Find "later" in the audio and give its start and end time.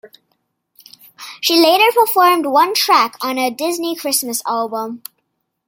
1.61-1.85